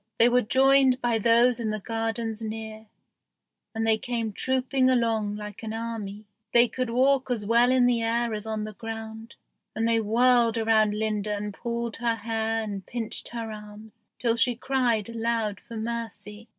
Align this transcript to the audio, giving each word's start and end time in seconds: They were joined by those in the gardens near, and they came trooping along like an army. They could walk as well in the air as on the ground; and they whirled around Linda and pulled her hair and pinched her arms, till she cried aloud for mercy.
They 0.17 0.29
were 0.29 0.41
joined 0.41 0.99
by 0.99 1.19
those 1.19 1.59
in 1.59 1.69
the 1.69 1.79
gardens 1.79 2.41
near, 2.41 2.87
and 3.75 3.85
they 3.85 3.99
came 3.99 4.33
trooping 4.33 4.89
along 4.89 5.35
like 5.35 5.61
an 5.61 5.73
army. 5.73 6.25
They 6.55 6.67
could 6.67 6.89
walk 6.89 7.29
as 7.29 7.45
well 7.45 7.69
in 7.71 7.85
the 7.85 8.01
air 8.01 8.33
as 8.33 8.47
on 8.47 8.63
the 8.63 8.73
ground; 8.73 9.35
and 9.75 9.87
they 9.87 10.01
whirled 10.01 10.57
around 10.57 10.95
Linda 10.95 11.35
and 11.37 11.53
pulled 11.53 11.97
her 11.97 12.15
hair 12.15 12.63
and 12.63 12.83
pinched 12.83 13.27
her 13.27 13.51
arms, 13.51 14.07
till 14.17 14.35
she 14.35 14.55
cried 14.55 15.07
aloud 15.07 15.59
for 15.67 15.77
mercy. 15.77 16.47